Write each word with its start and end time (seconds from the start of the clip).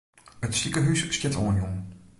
It 0.47 0.53
sikehús 0.59 1.01
stiet 1.17 1.35
oanjûn. 1.43 1.77